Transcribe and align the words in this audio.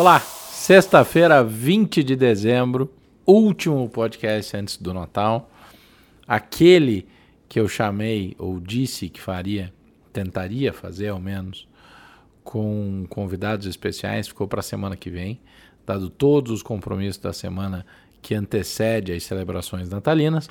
Olá, 0.00 0.18
sexta-feira, 0.18 1.44
20 1.44 2.02
de 2.02 2.16
dezembro, 2.16 2.90
último 3.26 3.86
podcast 3.86 4.56
antes 4.56 4.78
do 4.78 4.94
Natal. 4.94 5.50
Aquele 6.26 7.06
que 7.46 7.60
eu 7.60 7.68
chamei 7.68 8.34
ou 8.38 8.58
disse 8.58 9.10
que 9.10 9.20
faria, 9.20 9.70
tentaria 10.10 10.72
fazer 10.72 11.08
ao 11.08 11.20
menos, 11.20 11.68
com 12.42 13.04
convidados 13.10 13.66
especiais, 13.66 14.26
ficou 14.26 14.48
para 14.48 14.60
a 14.60 14.62
semana 14.62 14.96
que 14.96 15.10
vem, 15.10 15.38
dado 15.84 16.08
todos 16.08 16.50
os 16.50 16.62
compromissos 16.62 17.20
da 17.20 17.34
semana 17.34 17.84
que 18.22 18.34
antecede 18.34 19.12
as 19.12 19.22
celebrações 19.24 19.90
natalinas. 19.90 20.48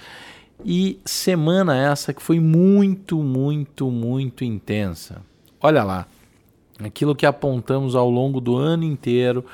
E 0.63 0.99
semana 1.03 1.75
essa 1.75 2.13
que 2.13 2.21
foi 2.21 2.39
muito, 2.39 3.23
muito, 3.23 3.89
muito 3.89 4.43
intensa. 4.43 5.23
Olha 5.59 5.83
lá, 5.83 6.07
aquilo 6.83 7.15
que 7.15 7.25
apontamos 7.25 7.95
ao 7.95 8.09
longo 8.09 8.39
do 8.39 8.55
ano 8.55 8.83
inteiro 8.83 9.45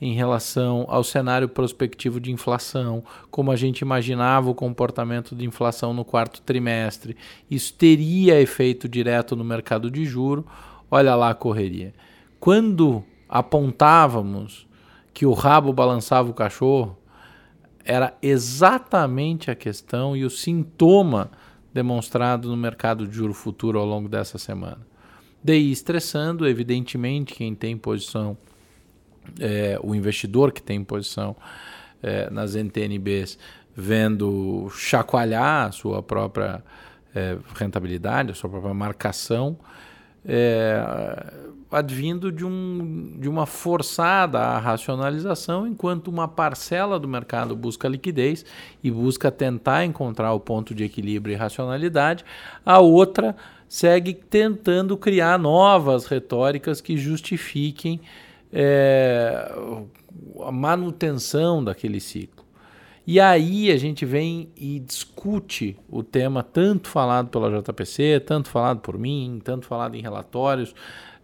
em 0.00 0.14
relação 0.14 0.86
ao 0.88 1.04
cenário 1.04 1.48
prospectivo 1.48 2.18
de 2.18 2.32
inflação, 2.32 3.04
como 3.30 3.50
a 3.52 3.56
gente 3.56 3.80
imaginava 3.80 4.48
o 4.48 4.54
comportamento 4.54 5.36
de 5.36 5.44
inflação 5.44 5.92
no 5.92 6.04
quarto 6.04 6.40
trimestre. 6.40 7.16
Isso 7.50 7.74
teria 7.74 8.40
efeito 8.40 8.88
direto 8.88 9.36
no 9.36 9.44
mercado 9.44 9.90
de 9.90 10.06
juro. 10.06 10.46
Olha 10.90 11.14
lá 11.14 11.30
a 11.30 11.34
correria. 11.34 11.92
Quando 12.38 13.04
apontávamos 13.28 14.66
que 15.12 15.26
o 15.26 15.34
rabo 15.34 15.72
balançava 15.72 16.30
o 16.30 16.34
cachorro, 16.34 16.96
era 17.84 18.16
exatamente 18.22 19.50
a 19.50 19.54
questão 19.54 20.16
e 20.16 20.24
o 20.24 20.30
sintoma 20.30 21.30
demonstrado 21.72 22.48
no 22.48 22.56
mercado 22.56 23.06
de 23.06 23.14
juro 23.14 23.34
futuro 23.34 23.78
ao 23.78 23.86
longo 23.86 24.08
dessa 24.08 24.38
semana. 24.38 24.89
DI 25.42 25.72
estressando, 25.72 26.46
evidentemente, 26.46 27.34
quem 27.34 27.54
tem 27.54 27.76
posição, 27.76 28.36
é, 29.38 29.78
o 29.82 29.94
investidor 29.94 30.52
que 30.52 30.62
tem 30.62 30.82
posição 30.84 31.36
é, 32.02 32.28
nas 32.30 32.54
NTNBs, 32.54 33.38
vendo 33.74 34.68
chacoalhar 34.70 35.68
a 35.68 35.72
sua 35.72 36.02
própria 36.02 36.62
é, 37.14 37.36
rentabilidade, 37.54 38.32
a 38.32 38.34
sua 38.34 38.50
própria 38.50 38.74
marcação, 38.74 39.58
é, 40.24 40.84
advindo 41.70 42.30
de, 42.32 42.44
um, 42.44 43.16
de 43.18 43.28
uma 43.28 43.46
forçada 43.46 44.58
racionalização, 44.58 45.66
enquanto 45.66 46.08
uma 46.08 46.26
parcela 46.26 46.98
do 46.98 47.08
mercado 47.08 47.56
busca 47.56 47.88
liquidez 47.88 48.44
e 48.82 48.90
busca 48.90 49.30
tentar 49.30 49.84
encontrar 49.84 50.32
o 50.32 50.40
ponto 50.40 50.74
de 50.74 50.84
equilíbrio 50.84 51.32
e 51.32 51.36
racionalidade, 51.36 52.24
a 52.66 52.80
outra 52.80 53.36
segue 53.70 54.14
tentando 54.14 54.96
criar 54.96 55.38
novas 55.38 56.06
retóricas 56.06 56.80
que 56.80 56.96
justifiquem 56.96 58.00
é, 58.52 59.48
a 60.44 60.50
manutenção 60.50 61.62
daquele 61.62 62.00
ciclo. 62.00 62.44
E 63.06 63.20
aí 63.20 63.70
a 63.70 63.76
gente 63.76 64.04
vem 64.04 64.48
e 64.56 64.80
discute 64.80 65.76
o 65.88 66.02
tema 66.02 66.42
tanto 66.42 66.88
falado 66.88 67.28
pela 67.28 67.62
JPC, 67.62 68.18
tanto 68.26 68.48
falado 68.48 68.80
por 68.80 68.98
mim, 68.98 69.40
tanto 69.42 69.66
falado 69.66 69.94
em 69.94 70.02
relatórios 70.02 70.74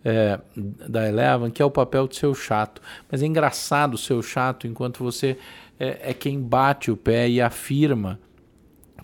é, 0.05 0.38
da 0.56 1.08
Eleven, 1.08 1.50
que 1.50 1.60
é 1.60 1.64
o 1.64 1.70
papel 1.70 2.06
do 2.06 2.14
seu 2.14 2.33
chato. 2.33 2.81
Mas 3.10 3.25
é 3.25 3.27
engraçado 3.27 3.94
o 3.94 3.98
seu 3.98 4.22
chato 4.22 4.69
enquanto 4.69 5.03
você 5.03 5.36
é, 5.81 6.10
é 6.10 6.14
quem 6.14 6.41
bate 6.41 6.92
o 6.92 6.97
pé 6.97 7.28
e 7.28 7.41
afirma 7.41 8.20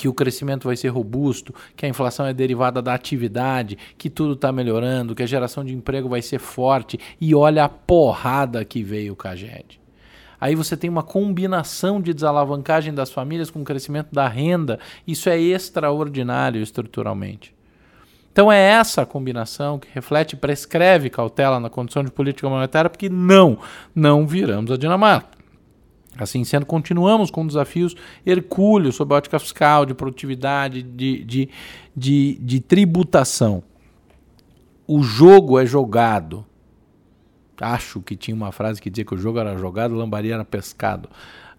que 0.03 0.09
o 0.09 0.13
crescimento 0.13 0.65
vai 0.65 0.75
ser 0.77 0.89
robusto, 0.89 1.55
que 1.77 1.87
a 1.87 1.89
inflação 1.89 2.27
é 2.27 2.35
derivada 2.35 2.83
da 2.83 2.93
atividade, 2.93 3.79
que 3.97 4.11
tudo 4.11 4.33
está 4.33 4.51
melhorando, 4.51 5.15
que 5.15 5.23
a 5.23 5.27
geração 5.27 5.65
de 5.65 5.73
emprego 5.73 6.09
vai 6.09 6.21
ser 6.21 6.41
forte 6.41 6.99
e 7.21 7.37
olha 7.37 7.63
a 7.63 7.69
porrada 7.69 8.65
que 8.65 8.83
veio 8.83 9.13
o 9.13 9.17
Caged. 9.17 9.81
Aí 10.41 10.57
você 10.57 10.77
tem 10.77 10.91
uma 10.91 11.05
combinação 11.05 12.01
de 12.01 12.13
desalavancagem 12.13 12.93
das 12.93 13.13
famílias 13.13 13.49
com 13.49 13.61
o 13.61 13.65
crescimento 13.65 14.09
da 14.13 14.27
renda. 14.27 14.81
Isso 15.07 15.29
é 15.29 15.39
extraordinário 15.39 16.61
estruturalmente. 16.61 17.55
Então 18.33 18.51
é 18.51 18.59
essa 18.59 19.07
combinação 19.07 19.79
que 19.79 19.87
reflete 19.95 20.33
e 20.33 20.37
prescreve 20.37 21.11
cautela 21.11 21.61
na 21.61 21.71
condição 21.71 22.03
de 22.03 22.11
política 22.11 22.49
monetária, 22.49 22.91
porque 22.91 23.09
não, 23.09 23.57
não 23.95 24.27
viramos 24.27 24.73
a 24.73 24.77
Dinamarca. 24.77 25.42
Assim 26.19 26.45
sendo, 26.45 26.67
continuamos 26.67 27.31
com 27.31 27.47
desafios 27.47 27.97
hercúleos 28.25 28.97
sob 28.97 29.15
a 29.15 29.17
ótica 29.17 29.39
fiscal, 29.39 29.87
de 29.87 29.95
produtividade, 29.95 30.83
de, 30.83 31.25
de, 31.25 31.49
de, 31.97 32.39
de 32.41 32.61
tributação. 32.61 33.63
O 34.87 35.03
jogo 35.03 35.59
é 35.59 35.65
jogado. 35.65 36.45
Acho 37.61 38.01
que 38.01 38.15
tinha 38.17 38.35
uma 38.35 38.53
frase 38.53 38.81
que 38.81 38.91
dizia 38.91 39.05
que 39.05 39.15
o 39.15 39.19
jogo 39.19 39.39
era 39.39 39.57
jogado, 39.57 39.93
o 39.93 39.97
lambari 39.97 40.31
era 40.31 40.45
pescado. 40.45 41.09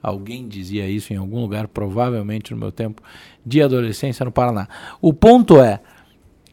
Alguém 0.01 0.47
dizia 0.47 0.87
isso 0.87 1.13
em 1.13 1.15
algum 1.15 1.39
lugar, 1.39 1.67
provavelmente 1.67 2.53
no 2.53 2.59
meu 2.59 2.71
tempo 2.71 3.01
de 3.45 3.61
adolescência 3.61 4.25
no 4.25 4.31
Paraná. 4.31 4.67
O 5.01 5.13
ponto 5.13 5.59
é 5.61 5.81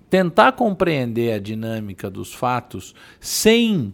tentar 0.09 0.53
compreender 0.53 1.33
a 1.33 1.39
dinâmica 1.39 2.09
dos 2.09 2.33
fatos 2.33 2.95
sem 3.19 3.93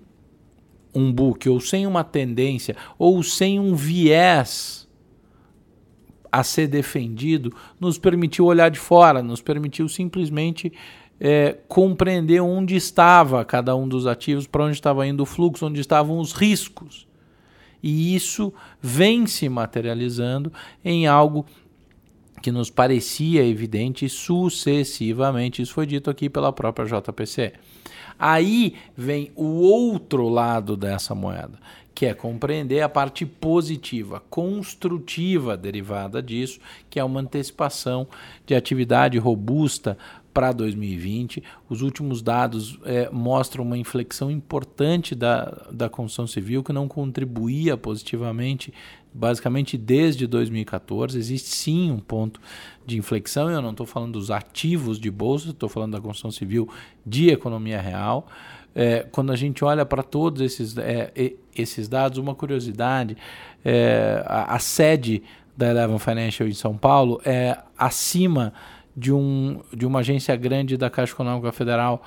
um 0.97 1.13
book, 1.13 1.49
ou 1.49 1.61
sem 1.61 1.87
uma 1.87 2.03
tendência, 2.03 2.77
ou 2.99 3.23
sem 3.23 3.61
um 3.61 3.75
viés 3.75 4.89
a 6.31 6.43
ser 6.43 6.67
defendido, 6.67 7.55
nos 7.79 7.99
permitiu 7.99 8.47
olhar 8.47 8.71
de 8.71 8.79
fora, 8.79 9.23
nos 9.23 9.41
permitiu 9.41 9.89
simplesmente 9.89 10.73
é, 11.21 11.57
compreender 11.69 12.41
onde 12.41 12.77
estava 12.77 13.45
cada 13.45 13.75
um 13.77 13.89
dos 13.89 14.07
ativos, 14.07 14.47
para 14.47 14.65
onde 14.65 14.75
estava 14.75 15.07
indo 15.07 15.23
o 15.23 15.27
fluxo, 15.27 15.67
onde 15.67 15.81
estavam 15.81 16.19
os 16.19 16.33
riscos. 16.33 17.07
E 17.83 18.15
isso 18.15 18.53
vem 18.81 19.27
se 19.27 19.49
materializando 19.49 20.53
em 20.85 21.07
algo 21.07 21.47
que 22.43 22.53
nos 22.53 22.71
parecia 22.71 23.45
evidente 23.45 24.09
sucessivamente. 24.09 25.63
Isso 25.63 25.73
foi 25.73 25.87
dito 25.87 26.11
aqui 26.11 26.29
pela 26.29 26.53
própria 26.53 26.87
JPC. 26.87 27.53
Aí 28.19 28.75
vem 28.97 29.31
o 29.35 29.61
outro 29.61 30.29
lado 30.29 30.77
dessa 30.77 31.15
moeda, 31.15 31.59
que 31.95 32.07
é 32.07 32.15
compreender 32.15 32.81
a 32.81 32.89
parte 32.89 33.27
positiva, 33.27 34.23
construtiva 34.31 35.57
derivada 35.57 36.23
disso, 36.23 36.61
que 36.89 36.99
é 36.99 37.05
uma 37.05 37.21
antecipação 37.21 38.07
de 38.47 38.55
atividade 38.55 39.19
robusta 39.19 39.99
para 40.37 40.53
2020. 40.53 41.43
Os 41.67 41.81
últimos 41.81 42.21
dados 42.21 42.79
é, 42.85 43.09
mostram 43.11 43.65
uma 43.65 43.79
inflexão 43.79 44.31
importante 44.31 45.15
da, 45.15 45.67
da 45.71 45.89
construção 45.89 46.27
civil 46.27 46.63
que 46.63 46.75
não 46.75 46.87
contribuía 46.87 47.75
positivamente 47.77 48.73
basicamente 49.17 49.79
desde 49.79 50.27
2014. 50.27 51.19
Existe 51.19 51.49
sim 51.49 51.91
um 51.91 51.99
ponto 51.99 52.41
de 52.85 52.99
inflexão. 52.99 53.51
Eu 53.51 53.63
não 53.63 53.71
estou 53.71 53.87
falando 53.87 54.13
dos 54.13 54.31
ativos 54.31 55.01
de 55.01 55.11
bolsa, 55.11 55.51
estou 55.51 55.69
falando 55.69 55.93
da 55.93 56.01
construção 56.01 56.31
civil 56.31 56.69
de 57.05 57.31
economia 57.31 57.81
real. 57.81 58.27
É, 58.75 59.07
quando 59.11 59.33
a 59.33 59.37
gente 59.37 59.65
olha 59.65 59.87
para 59.87 60.03
todos 60.03 60.43
esses, 60.43 60.77
é, 60.77 61.33
esses 61.57 61.89
dados, 61.89 62.19
uma 62.19 62.35
curiosidade: 62.35 63.17
é, 63.65 64.23
a, 64.27 64.55
a, 64.55 64.59
sede 64.59 65.23
da 65.57 65.71
Eleven 65.71 65.99
Financial 65.99 66.47
em 66.47 66.53
São 66.53 66.77
Paulo 66.77 67.21
é 67.25 67.57
acima 67.79 68.53
de, 68.95 69.13
um, 69.13 69.61
de 69.75 69.87
uma 69.87 70.01
agência 70.01 70.37
grande 70.37 70.77
da 70.77 70.91
Caixa 70.91 71.15
Econômica 71.15 71.51
Federal 71.53 72.03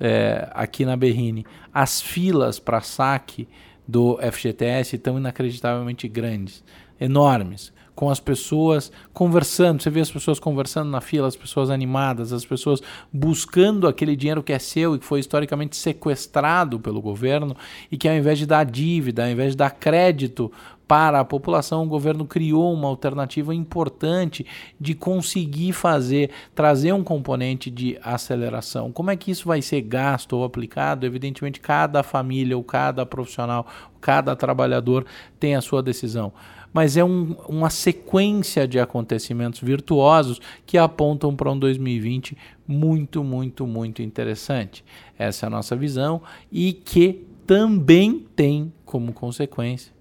é, 0.00 0.48
aqui 0.54 0.86
na 0.86 0.96
Berrine. 0.96 1.44
As 1.72 2.00
filas 2.00 2.58
para 2.58 2.80
saque 2.80 3.46
do 3.86 4.18
FGTS 4.18 4.96
estão 4.96 5.18
inacreditavelmente 5.18 6.08
grandes, 6.08 6.64
enormes, 7.00 7.72
com 7.94 8.10
as 8.10 8.18
pessoas 8.18 8.90
conversando. 9.12 9.82
Você 9.82 9.90
vê 9.90 10.00
as 10.00 10.10
pessoas 10.10 10.40
conversando 10.40 10.90
na 10.90 11.00
fila, 11.00 11.28
as 11.28 11.36
pessoas 11.36 11.70
animadas, 11.70 12.32
as 12.32 12.44
pessoas 12.44 12.80
buscando 13.12 13.86
aquele 13.86 14.16
dinheiro 14.16 14.42
que 14.42 14.52
é 14.52 14.58
seu 14.58 14.94
e 14.94 14.98
que 14.98 15.04
foi 15.04 15.20
historicamente 15.20 15.76
sequestrado 15.76 16.80
pelo 16.80 17.00
governo 17.00 17.56
e 17.90 17.96
que 17.96 18.08
ao 18.08 18.14
invés 18.14 18.38
de 18.38 18.46
dar 18.46 18.64
dívida, 18.64 19.24
ao 19.24 19.30
invés 19.30 19.52
de 19.52 19.58
dar 19.58 19.70
crédito 19.70 20.50
para 20.86 21.20
a 21.20 21.24
população, 21.24 21.82
o 21.82 21.88
governo 21.88 22.26
criou 22.26 22.72
uma 22.72 22.88
alternativa 22.88 23.54
importante 23.54 24.44
de 24.78 24.94
conseguir 24.94 25.72
fazer, 25.72 26.30
trazer 26.54 26.92
um 26.92 27.02
componente 27.02 27.70
de 27.70 27.98
aceleração. 28.02 28.92
Como 28.92 29.10
é 29.10 29.16
que 29.16 29.30
isso 29.30 29.48
vai 29.48 29.62
ser 29.62 29.80
gasto 29.80 30.34
ou 30.34 30.44
aplicado? 30.44 31.06
Evidentemente, 31.06 31.58
cada 31.58 32.02
família, 32.02 32.56
ou 32.56 32.62
cada 32.62 33.06
profissional, 33.06 33.66
cada 34.00 34.36
trabalhador 34.36 35.06
tem 35.40 35.54
a 35.54 35.62
sua 35.62 35.82
decisão. 35.82 36.32
Mas 36.70 36.96
é 36.96 37.04
um, 37.04 37.36
uma 37.48 37.70
sequência 37.70 38.66
de 38.66 38.80
acontecimentos 38.80 39.60
virtuosos 39.60 40.40
que 40.66 40.76
apontam 40.76 41.34
para 41.34 41.50
um 41.50 41.58
2020 41.58 42.36
muito, 42.66 43.22
muito, 43.22 43.66
muito 43.66 44.02
interessante. 44.02 44.84
Essa 45.16 45.46
é 45.46 45.48
a 45.48 45.50
nossa 45.50 45.76
visão 45.76 46.20
e 46.50 46.72
que 46.72 47.24
também 47.46 48.26
tem 48.34 48.72
como 48.84 49.12
consequência 49.12 49.93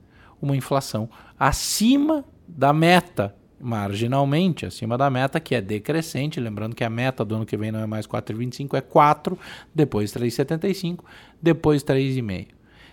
uma 0.43 0.57
inflação 0.57 1.09
acima 1.39 2.25
da 2.45 2.73
meta, 2.73 3.33
marginalmente 3.59 4.65
acima 4.65 4.97
da 4.97 5.09
meta, 5.09 5.39
que 5.39 5.55
é 5.55 5.61
decrescente. 5.61 6.37
Lembrando 6.37 6.75
que 6.75 6.83
a 6.83 6.89
meta 6.89 7.23
do 7.23 7.35
ano 7.35 7.45
que 7.45 7.55
vem 7.55 7.71
não 7.71 7.79
é 7.79 7.85
mais 7.85 8.05
4,25, 8.05 8.77
é 8.77 8.81
4, 8.81 9.39
depois 9.73 10.11
3,75, 10.11 10.99
depois 11.41 11.81
3,5. 11.81 12.47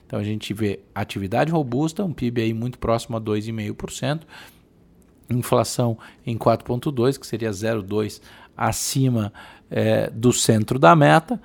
Então 0.06 0.20
a 0.20 0.22
gente 0.22 0.54
vê 0.54 0.78
atividade 0.94 1.50
robusta, 1.50 2.04
um 2.04 2.12
PIB 2.12 2.40
aí 2.40 2.54
muito 2.54 2.78
próximo 2.78 3.16
a 3.16 3.20
2,5%, 3.20 4.20
inflação 5.28 5.98
em 6.24 6.38
4,2%, 6.38 7.18
que 7.18 7.26
seria 7.26 7.50
0,2% 7.50 8.20
acima 8.56 9.32
é, 9.68 10.08
do 10.10 10.32
centro 10.32 10.78
da 10.78 10.94
meta, 10.94 11.40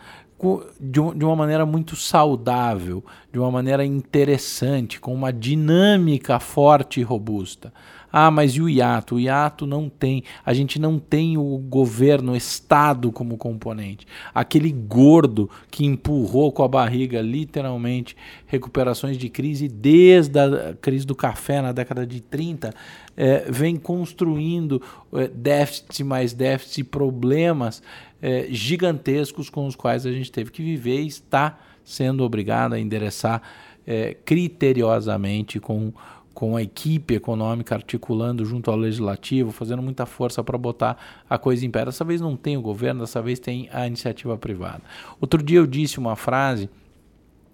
de, 0.79 0.99
uma 0.99 1.35
maneira 1.35 1.65
muito 1.65 1.95
saudável, 1.95 3.03
de 3.31 3.39
uma 3.39 3.49
maneira 3.49 3.85
interessante, 3.85 4.99
com 4.99 5.13
uma 5.13 5.31
dinâmica 5.31 6.39
forte 6.39 6.99
e 6.99 7.03
robusta. 7.03 7.71
Ah, 8.17 8.31
mas 8.31 8.53
e 8.53 8.61
o 8.61 8.69
hiato? 8.69 9.15
O 9.15 9.19
hiato 9.19 9.67
não 9.67 9.89
tem. 9.89 10.23
A 10.45 10.53
gente 10.53 10.79
não 10.79 10.97
tem 10.97 11.37
o 11.37 11.57
governo, 11.57 12.31
o 12.31 12.35
Estado 12.35 13.11
como 13.11 13.35
componente. 13.35 14.07
Aquele 14.33 14.71
gordo 14.71 15.49
que 15.69 15.85
empurrou 15.85 16.49
com 16.49 16.63
a 16.63 16.67
barriga, 16.67 17.19
literalmente, 17.19 18.15
recuperações 18.47 19.17
de 19.17 19.27
crise 19.27 19.67
desde 19.67 20.39
a 20.39 20.73
crise 20.79 21.05
do 21.05 21.13
café 21.13 21.61
na 21.61 21.73
década 21.73 22.07
de 22.07 22.21
30, 22.21 22.73
é, 23.17 23.51
vem 23.51 23.75
construindo 23.75 24.81
é, 25.13 25.27
déficit 25.27 26.01
mais 26.01 26.31
déficit, 26.31 26.85
problemas 26.85 27.83
é, 28.25 28.47
gigantescos 28.49 29.51
com 29.51 29.67
os 29.67 29.75
quais 29.75 30.03
a 30.03 30.11
gente 30.11 30.31
teve 30.31 30.49
que 30.49 30.63
viver 30.63 30.99
e 30.99 31.05
está 31.05 31.59
sendo 31.83 32.23
obrigado 32.23 32.73
a 32.73 32.79
endereçar 32.79 33.39
é, 33.85 34.15
criteriosamente 34.25 35.59
com 35.59 35.93
com 36.33 36.57
a 36.57 36.61
equipe 36.61 37.13
econômica 37.13 37.75
articulando 37.75 38.43
junto 38.43 38.69
ao 38.69 38.75
legislativo, 38.75 39.53
fazendo 39.53 39.81
muita 39.81 40.05
força 40.05 40.43
para 40.43 40.57
botar 40.57 40.97
a 41.29 41.37
coisa 41.37 41.65
em 41.65 41.71
pé. 41.71 41.85
Dessa 41.85 42.03
vez 42.03 42.19
não 42.19 42.35
tem 42.35 42.57
o 42.57 42.61
governo, 42.61 42.99
dessa 42.99 43.21
vez 43.21 43.39
tem 43.39 43.69
a 43.71 43.87
iniciativa 43.87 44.37
privada. 44.37 44.81
Outro 45.21 45.41
dia 45.41 45.59
eu 45.59 45.65
disse 45.65 45.97
uma 45.97 46.17
frase 46.17 46.69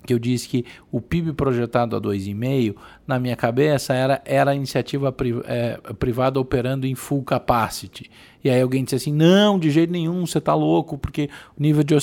que 0.05 0.13
eu 0.13 0.19
disse 0.19 0.47
que 0.47 0.65
o 0.91 0.99
PIB 0.99 1.33
projetado 1.33 1.95
a 1.95 2.01
2,5, 2.01 2.75
na 3.05 3.19
minha 3.19 3.35
cabeça, 3.35 3.93
era, 3.93 4.21
era 4.25 4.51
a 4.51 4.55
iniciativa 4.55 5.11
pri, 5.11 5.41
é, 5.45 5.79
privada 5.99 6.39
operando 6.39 6.87
em 6.87 6.95
full 6.95 7.23
capacity. 7.23 8.09
E 8.43 8.49
aí 8.49 8.61
alguém 8.61 8.83
disse 8.83 8.95
assim, 8.95 9.13
não, 9.13 9.59
de 9.59 9.69
jeito 9.69 9.91
nenhum, 9.91 10.25
você 10.25 10.39
está 10.39 10.55
louco, 10.55 10.97
porque 10.97 11.29
o 11.57 11.61
nível 11.61 11.83
de, 11.83 11.95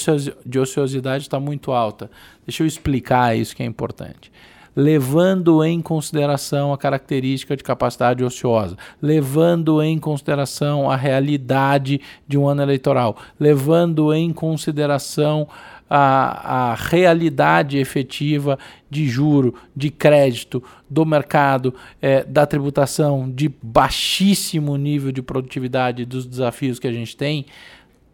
de 0.46 0.58
ociosidade 0.58 1.24
está 1.24 1.40
muito 1.40 1.72
alta. 1.72 2.10
Deixa 2.46 2.62
eu 2.62 2.66
explicar 2.66 3.36
isso 3.36 3.56
que 3.56 3.62
é 3.62 3.66
importante 3.66 4.30
levando 4.78 5.64
em 5.64 5.82
consideração 5.82 6.72
a 6.72 6.78
característica 6.78 7.56
de 7.56 7.64
capacidade 7.64 8.22
ociosa, 8.22 8.76
levando 9.02 9.82
em 9.82 9.98
consideração 9.98 10.88
a 10.88 10.94
realidade 10.94 12.00
de 12.28 12.38
um 12.38 12.46
ano 12.46 12.62
eleitoral, 12.62 13.16
levando 13.40 14.14
em 14.14 14.32
consideração 14.32 15.48
a, 15.88 16.70
a 16.70 16.74
realidade 16.74 17.78
efetiva 17.78 18.58
de 18.90 19.06
juro, 19.06 19.54
de 19.74 19.90
crédito, 19.90 20.62
do 20.88 21.04
mercado, 21.04 21.74
é, 22.00 22.24
da 22.24 22.46
tributação, 22.46 23.30
de 23.30 23.50
baixíssimo 23.62 24.76
nível 24.76 25.12
de 25.12 25.22
produtividade 25.22 26.04
dos 26.04 26.26
desafios 26.26 26.78
que 26.78 26.86
a 26.86 26.92
gente 26.92 27.16
tem, 27.16 27.46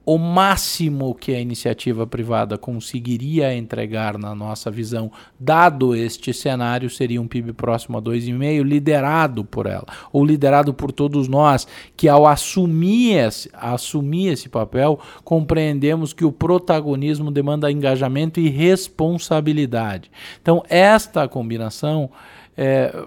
o 0.06 0.18
máximo 0.18 1.14
que 1.14 1.34
a 1.34 1.40
iniciativa 1.40 2.06
privada 2.06 2.58
conseguiria 2.58 3.54
entregar 3.54 4.18
na 4.18 4.34
nossa 4.34 4.70
visão, 4.70 5.10
dado 5.40 5.94
este 5.94 6.32
cenário, 6.32 6.90
seria 6.90 7.20
um 7.20 7.26
PIB 7.26 7.54
próximo 7.54 7.96
a 7.96 8.02
2,5, 8.02 8.62
liderado 8.62 9.44
por 9.44 9.66
ela, 9.66 9.86
ou 10.12 10.24
liderado 10.24 10.74
por 10.74 10.92
todos 10.92 11.26
nós, 11.26 11.66
que 11.96 12.08
ao 12.08 12.26
assumir 12.26 13.14
esse, 13.14 13.50
assumir 13.54 14.28
esse 14.28 14.48
papel, 14.48 15.00
compreendemos 15.24 16.12
que 16.12 16.24
o 16.24 16.32
protagonismo 16.32 17.30
demanda 17.30 17.72
engajamento 17.72 18.38
e 18.38 18.48
responsabilidade. 18.50 20.10
Então, 20.42 20.62
esta 20.68 21.26
combinação 21.26 22.10
é, 22.56 23.04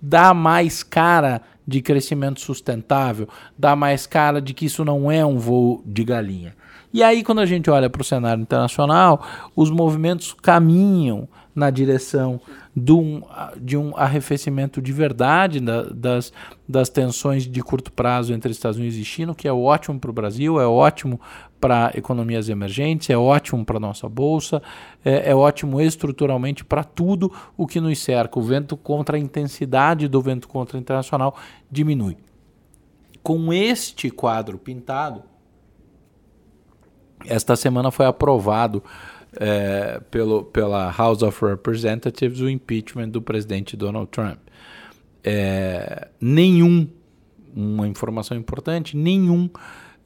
dá 0.00 0.32
mais 0.32 0.82
cara 0.82 1.42
de 1.66 1.80
crescimento 1.80 2.40
sustentável, 2.40 3.28
dá 3.58 3.76
mais 3.76 4.06
cara 4.06 4.40
de 4.40 4.54
que 4.54 4.66
isso 4.66 4.84
não 4.84 5.10
é 5.10 5.24
um 5.24 5.38
voo 5.38 5.82
de 5.86 6.04
galinha. 6.04 6.54
E 6.92 7.02
aí, 7.02 7.22
quando 7.22 7.40
a 7.40 7.46
gente 7.46 7.70
olha 7.70 7.88
para 7.88 8.02
o 8.02 8.04
cenário 8.04 8.42
internacional, 8.42 9.24
os 9.56 9.70
movimentos 9.70 10.34
caminham 10.42 11.26
na 11.54 11.70
direção 11.70 12.40
de 12.74 12.92
um, 12.92 13.22
de 13.60 13.76
um 13.76 13.94
arrefecimento 13.96 14.80
de 14.80 14.92
verdade 14.92 15.60
da, 15.60 15.82
das, 15.82 16.32
das 16.66 16.88
tensões 16.88 17.46
de 17.46 17.62
curto 17.62 17.92
prazo 17.92 18.32
entre 18.32 18.50
Estados 18.50 18.78
Unidos 18.78 18.96
e 18.96 19.04
China, 19.04 19.34
que 19.34 19.46
é 19.46 19.52
ótimo 19.52 20.00
para 20.00 20.10
o 20.10 20.14
Brasil, 20.14 20.58
é 20.60 20.66
ótimo 20.66 21.20
para 21.60 21.92
economias 21.94 22.48
emergentes, 22.48 23.10
é 23.10 23.16
ótimo 23.16 23.64
para 23.64 23.76
a 23.76 23.80
nossa 23.80 24.08
bolsa, 24.08 24.62
é, 25.04 25.30
é 25.30 25.34
ótimo 25.34 25.80
estruturalmente 25.80 26.64
para 26.64 26.82
tudo 26.82 27.30
o 27.56 27.66
que 27.66 27.80
nos 27.80 27.98
cerca. 27.98 28.38
O 28.38 28.42
vento 28.42 28.76
contra 28.76 29.16
a 29.16 29.20
intensidade 29.20 30.08
do 30.08 30.20
vento 30.20 30.48
contra 30.48 30.78
internacional 30.78 31.36
diminui. 31.70 32.16
Com 33.22 33.52
este 33.52 34.10
quadro 34.10 34.58
pintado, 34.58 35.22
esta 37.24 37.54
semana 37.54 37.90
foi 37.90 38.06
aprovado 38.06 38.82
é, 39.36 40.00
pelo, 40.10 40.44
pela 40.44 40.90
House 40.90 41.22
of 41.22 41.44
Representatives 41.44 42.40
o 42.40 42.48
impeachment 42.48 43.08
do 43.08 43.22
presidente 43.22 43.76
Donald 43.76 44.08
Trump. 44.10 44.38
É, 45.24 46.08
nenhum, 46.20 46.88
uma 47.54 47.86
informação 47.86 48.36
importante, 48.36 48.96
nenhum 48.96 49.48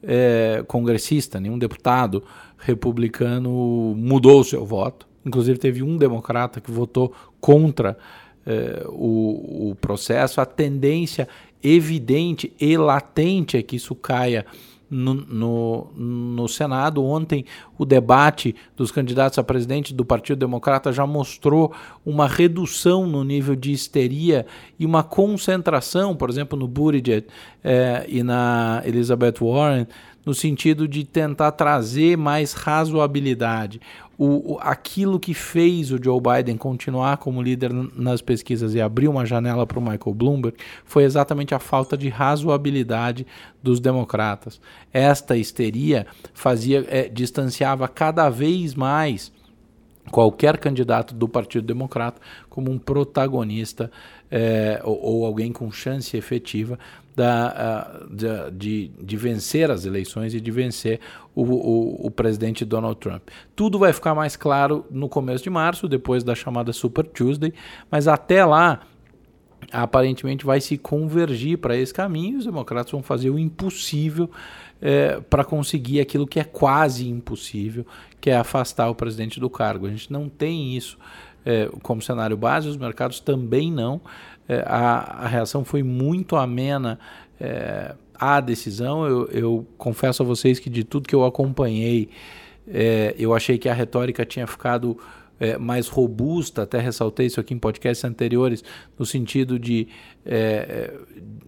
é, 0.03 0.63
congressista, 0.67 1.39
nenhum 1.39 1.57
deputado 1.57 2.23
republicano 2.57 3.95
mudou 3.97 4.41
o 4.41 4.43
seu 4.43 4.65
voto. 4.65 5.07
Inclusive, 5.25 5.59
teve 5.59 5.83
um 5.83 5.97
democrata 5.97 6.61
que 6.61 6.71
votou 6.71 7.13
contra 7.41 7.97
é, 8.45 8.85
o, 8.87 9.71
o 9.71 9.75
processo. 9.75 10.39
A 10.39 10.45
tendência 10.45 11.27
evidente 11.61 12.53
e 12.59 12.77
latente 12.77 13.57
é 13.57 13.61
que 13.61 13.75
isso 13.75 13.93
caia 13.95 14.45
no, 14.89 15.13
no, 15.13 15.91
no, 15.95 16.47
Senado. 16.47 17.03
Ontem, 17.03 17.45
o 17.77 17.85
debate 17.85 18.55
dos 18.75 18.91
candidatos 18.91 19.37
a 19.37 19.43
presidente 19.43 19.93
do 19.93 20.03
Partido 20.03 20.39
Democrata 20.39 20.91
já 20.91 21.05
mostrou 21.05 21.73
uma 22.05 22.27
redução 22.27 23.05
no 23.05 23.23
nível 23.23 23.55
de 23.55 23.71
histeria 23.71 24.45
e 24.79 24.85
uma 24.85 25.03
concentração, 25.03 26.15
por 26.15 26.29
exemplo, 26.29 26.57
no 26.57 26.67
Buttigieg 26.67 27.27
eh, 27.63 28.05
e 28.07 28.23
na 28.23 28.81
Elizabeth 28.85 29.35
Warren, 29.41 29.87
no 30.25 30.33
sentido 30.33 30.87
de 30.87 31.05
tentar 31.05 31.51
trazer 31.53 32.17
mais 32.17 32.53
razoabilidade 32.53 33.79
o, 34.17 34.53
o, 34.53 34.59
aquilo 34.59 35.19
que 35.19 35.33
fez 35.33 35.91
o 35.91 36.03
Joe 36.03 36.19
Biden 36.19 36.57
continuar 36.57 37.17
como 37.17 37.41
líder 37.41 37.71
nas 37.71 38.21
pesquisas 38.21 38.73
e 38.73 38.81
abrir 38.81 39.07
uma 39.07 39.25
janela 39.25 39.65
para 39.65 39.77
o 39.77 39.81
Michael 39.81 40.15
Bloomberg 40.15 40.57
foi 40.83 41.03
exatamente 41.03 41.53
a 41.53 41.59
falta 41.59 41.95
de 41.95 42.09
razoabilidade 42.09 43.27
dos 43.61 43.79
democratas. 43.79 44.59
Esta 44.91 45.37
histeria 45.37 46.07
fazia 46.33 46.83
é, 46.89 47.07
distanciava 47.67 47.87
cada 47.87 48.29
vez 48.29 48.73
mais 48.73 49.31
qualquer 50.11 50.57
candidato 50.57 51.13
do 51.13 51.27
Partido 51.27 51.65
Democrata 51.65 52.21
como 52.49 52.71
um 52.71 52.77
protagonista 52.77 53.91
é, 54.31 54.79
ou, 54.83 54.99
ou, 55.01 55.25
alguém 55.25 55.51
com 55.51 55.69
chance 55.69 56.15
efetiva 56.15 56.79
da, 57.13 58.05
uh, 58.05 58.15
de, 58.51 58.89
de, 59.01 59.17
vencer 59.17 59.71
as 59.71 59.85
eleições 59.85 60.33
e 60.33 60.39
de 60.39 60.51
vencer 60.51 60.99
o, 61.35 61.43
o, 61.43 62.07
o, 62.07 62.11
presidente 62.11 62.63
Donald 62.63 62.99
Trump. 62.99 63.23
Tudo 63.55 63.79
vai 63.79 63.91
ficar 63.91 64.13
mais 64.13 64.35
claro 64.35 64.85
no 64.91 65.09
começo 65.09 65.43
de 65.43 65.49
março, 65.49 65.87
depois 65.87 66.23
da 66.23 66.35
chamada 66.35 66.71
Super 66.71 67.05
Tuesday, 67.05 67.53
mas 67.89 68.07
até 68.07 68.45
lá 68.45 68.81
aparentemente 69.71 70.45
vai 70.45 70.61
se 70.61 70.77
convergir 70.77 71.57
para 71.57 71.75
esse 71.75 71.93
caminho. 71.93 72.37
Os 72.37 72.45
democratas 72.45 72.91
vão 72.91 73.03
fazer 73.03 73.29
o 73.29 73.37
impossível 73.37 74.29
é, 74.81 75.19
para 75.29 75.43
conseguir 75.43 75.99
aquilo 75.99 76.27
que 76.27 76.39
é 76.39 76.43
quase 76.43 77.07
impossível, 77.09 77.85
que 78.21 78.29
é 78.29 78.37
afastar 78.37 78.89
o 78.89 78.95
presidente 78.95 79.39
do 79.39 79.49
cargo. 79.49 79.87
A 79.87 79.89
gente 79.89 80.11
não 80.11 80.29
tem 80.29 80.75
isso 80.75 80.97
é, 81.45 81.69
como 81.81 82.01
cenário 82.01 82.35
base, 82.35 82.67
os 82.67 82.77
mercados 82.77 83.19
também 83.19 83.71
não. 83.71 84.01
É, 84.47 84.63
a, 84.65 85.23
a, 85.23 85.27
reação 85.27 85.63
foi 85.63 85.83
muito 85.83 86.35
amena 86.35 86.99
é, 87.39 87.95
à 88.15 88.39
decisão. 88.39 89.05
Eu, 89.05 89.27
eu, 89.27 89.67
confesso 89.77 90.23
a 90.23 90.25
vocês 90.25 90.59
que 90.59 90.69
de 90.69 90.83
tudo 90.83 91.07
que 91.07 91.15
eu 91.15 91.25
acompanhei, 91.25 92.09
é, 92.67 93.15
eu 93.17 93.33
achei 93.33 93.57
que 93.57 93.69
a 93.69 93.73
retórica 93.73 94.25
tinha 94.25 94.45
ficado 94.45 94.97
é, 95.39 95.57
mais 95.57 95.87
robusta, 95.87 96.63
até 96.63 96.79
ressaltei 96.79 97.27
isso 97.27 97.39
aqui 97.39 97.53
em 97.53 97.59
podcasts 97.59 98.03
anteriores, 98.03 98.63
no 98.97 99.05
sentido 99.05 99.59
de, 99.59 99.87
é, 100.25 100.93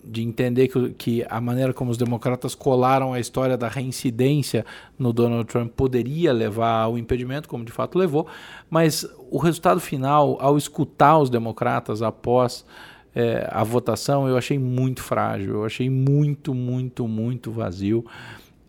de 0.03 0.24
entender 0.24 0.67
que, 0.67 0.89
que 0.91 1.25
a 1.29 1.41
maneira 1.41 1.74
como 1.74 1.91
os 1.91 1.98
democratas 1.98 2.53
colaram 2.53 3.13
a 3.13 3.19
história 3.19 3.58
da 3.58 3.67
reincidência 3.67 4.65
no 4.98 5.12
Donald 5.12 5.46
Trump 5.46 5.72
poderia 5.75 6.31
levar 6.31 6.84
ao 6.84 6.98
impedimento, 6.98 7.48
como 7.48 7.65
de 7.65 7.72
fato 7.72 7.98
levou, 7.98 8.27
mas 8.69 9.08
o 9.29 9.38
resultado 9.38 9.79
final, 9.79 10.38
ao 10.39 10.58
escutar 10.58 11.17
os 11.17 11.29
democratas 11.29 12.01
após 12.01 12.65
é, 13.15 13.48
a 13.51 13.63
votação, 13.63 14.27
eu 14.27 14.38
achei 14.38 14.60
muito 14.60 15.01
frágil, 15.01 15.55
eu 15.55 15.65
achei 15.65 15.89
muito, 15.89 16.53
muito, 16.53 17.08
muito 17.08 17.51
vazio. 17.51 18.05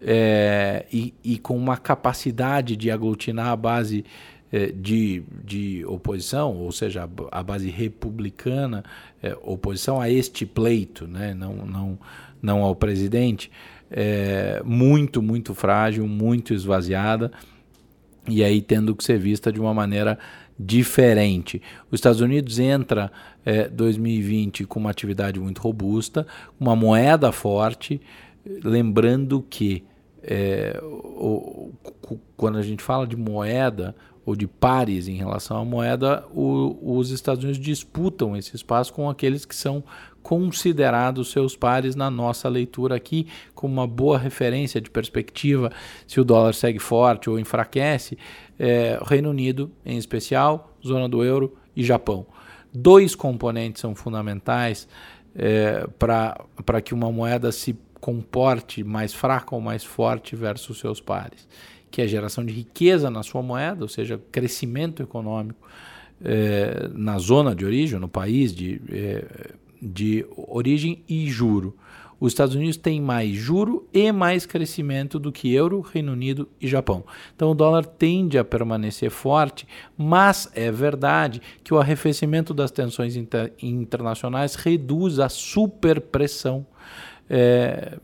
É, 0.03 0.87
e, 0.91 1.13
e, 1.23 1.39
com 1.39 1.55
uma 1.55 1.77
capacidade 1.77 2.75
de 2.75 2.91
aglutinar 2.91 3.49
a 3.49 3.57
base 3.57 4.03
é, 4.03 4.40
de, 4.53 5.23
de 5.45 5.85
oposição, 5.87 6.57
ou 6.57 6.73
seja, 6.73 7.09
a, 7.31 7.43
base 7.43 7.71
republicana, 7.71 8.85
é, 9.23 9.37
oposição 9.43 10.01
a 10.01 10.11
este 10.11 10.45
pleito, 10.45 11.07
né? 11.07 11.35
não, 11.35 11.55
não, 11.55 11.99
não 12.43 12.63
ao 12.63 12.75
presidente, 12.75 13.51
é, 13.91 14.63
muito, 14.65 15.23
muito 15.23 15.55
frágil, 15.55 16.07
muito 16.07 16.53
esvaziada, 16.53 17.31
e 18.29 18.43
aí 18.45 18.61
tendo 18.61 18.95
que 18.95 19.05
ser 19.05 19.19
vista 19.19 19.53
de 19.53 19.61
uma 19.61 19.73
maneira 19.73 20.19
diferente. 20.59 21.63
Os 21.91 21.99
Estados 21.99 22.21
Unidos 22.21 22.59
entra 22.59 23.11
é, 23.45 23.69
2020 23.69 24.65
com 24.65 24.79
uma 24.79 24.91
atividade 24.91 25.41
muito 25.41 25.61
robusta, 25.61 26.27
uma 26.59 26.77
moeda 26.77 27.33
forte, 27.33 28.01
lembrando 28.45 29.45
que 29.49 29.85
é, 30.23 30.79
o, 30.83 31.73
o, 32.11 32.19
quando 32.37 32.59
a 32.59 32.63
gente 32.63 32.83
fala 32.83 33.07
de 33.07 33.17
moeda 33.17 33.95
ou 34.25 34.37
de 34.37 34.47
pares 34.47 35.09
em 35.09 35.15
relação 35.15 35.57
à 35.57 35.65
moeda, 35.65 36.25
o, 36.33 36.79
os 36.99 37.11
Estados 37.11 37.43
Unidos 37.43 37.61
disputam 37.61 38.37
esse 38.37 38.55
espaço 38.55 38.93
com 38.93 39.09
aqueles 39.09 39.45
que 39.45 39.55
são 39.55 39.83
considerados 40.23 41.31
seus 41.31 41.57
pares 41.57 41.97
na 41.97 42.11
nossa 42.11 42.49
leitura 42.49 42.95
aqui, 42.95 43.27
como 43.55 43.73
uma 43.73 43.87
boa 43.87 44.19
referência 44.19 44.81
de 44.81 44.91
perspectiva, 44.91 45.73
se 46.07 46.21
o 46.21 46.25
dólar 46.25 46.55
segue 46.55 46.79
forte 46.79 47.31
ou 47.31 47.39
enfraquece, 47.39 48.19
é, 48.59 49.01
Reino 49.03 49.31
Unido, 49.31 49.71
em 49.85 49.97
especial, 49.97 50.77
zona 50.87 51.09
do 51.09 51.25
euro 51.25 51.57
e 51.75 51.83
Japão. 51.83 52.27
Dois 52.73 53.15
componentes 53.15 53.81
são 53.81 53.95
fundamentais 53.95 54.87
é, 55.35 55.87
para 55.99 56.81
que 56.83 56.95
uma 56.95 57.11
moeda 57.11 57.51
se 57.51 57.77
comporte 58.01 58.83
mais 58.83 59.13
fraca 59.13 59.55
ou 59.55 59.61
mais 59.61 59.85
forte 59.85 60.35
versus 60.35 60.79
seus 60.79 61.01
pares, 61.01 61.47
que 61.91 62.01
é 62.01 62.05
a 62.05 62.09
geração 62.09 62.45
de 62.45 62.53
riqueza 62.53 63.11
na 63.11 63.23
sua 63.23 63.43
moeda, 63.43 63.83
ou 63.83 63.89
seja, 63.89 64.21
crescimento 64.31 65.03
econômico 65.03 65.69
é, 66.23 66.89
na 66.95 67.19
zona 67.19 67.55
de 67.55 67.65
origem, 67.65 67.99
no 67.99 68.09
país 68.09 68.55
de, 68.55 68.81
é, 68.91 69.53
de 69.81 70.27
origem 70.37 71.03
e 71.09 71.29
juro. 71.29 71.77
Os 72.21 72.33
Estados 72.33 72.55
Unidos 72.55 72.77
têm 72.77 73.01
mais 73.01 73.35
juro 73.35 73.89
e 73.95 74.13
mais 74.13 74.45
crescimento 74.45 75.19
do 75.19 75.33
que 75.33 75.55
euro, 75.55 75.81
Reino 75.81 76.13
Unido 76.13 76.47
e 76.61 76.69
Japão. 76.69 77.03
Então 77.35 77.51
o 77.51 77.55
dólar 77.55 77.87
tende 77.87 78.37
a 78.37 78.45
permanecer 78.45 79.11
forte, 79.11 79.67
mas 79.97 80.51
é 80.55 80.71
verdade 80.71 81.41
que 81.65 81.73
o 81.73 81.79
arrefecimento 81.79 82.53
das 82.53 82.71
tensões 82.71 83.17
inter 83.17 83.55
internacionais 83.63 84.55
reduz 84.55 85.19
a 85.19 85.31
superpressão 85.31 86.67
é, 87.29 87.99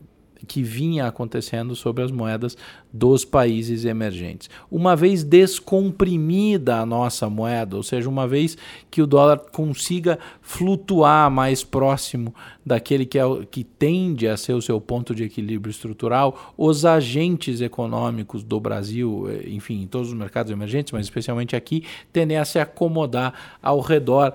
que 0.47 0.63
vinha 0.63 1.05
acontecendo 1.05 1.75
sobre 1.75 2.03
as 2.03 2.11
moedas 2.11 2.57
dos 2.91 3.25
países 3.25 3.85
emergentes. 3.85 4.49
Uma 4.71 4.95
vez 4.95 5.23
descomprimida 5.23 6.77
a 6.77 6.85
nossa 6.85 7.29
moeda, 7.29 7.75
ou 7.75 7.83
seja, 7.83 8.09
uma 8.09 8.27
vez 8.27 8.57
que 8.89 9.01
o 9.01 9.07
dólar 9.07 9.37
consiga 9.51 10.17
flutuar 10.41 11.29
mais 11.29 11.63
próximo 11.63 12.33
daquele 12.65 13.05
que, 13.05 13.19
é, 13.19 13.23
que 13.51 13.63
tende 13.63 14.27
a 14.27 14.35
ser 14.35 14.53
o 14.53 14.61
seu 14.61 14.79
ponto 14.81 15.13
de 15.13 15.23
equilíbrio 15.23 15.69
estrutural, 15.69 16.53
os 16.57 16.85
agentes 16.85 17.61
econômicos 17.61 18.43
do 18.43 18.59
Brasil, 18.59 19.27
eh, 19.29 19.49
enfim, 19.49 19.83
em 19.83 19.87
todos 19.87 20.09
os 20.09 20.13
mercados 20.13 20.51
emergentes, 20.51 20.91
mas 20.91 21.05
especialmente 21.05 21.55
aqui, 21.55 21.83
tendem 22.11 22.37
a 22.37 22.45
se 22.45 22.57
acomodar 22.57 23.33
ao 23.61 23.79
redor 23.79 24.33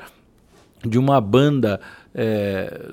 de 0.85 0.99
uma 0.99 1.21
banda 1.21 1.81
é, 2.15 2.91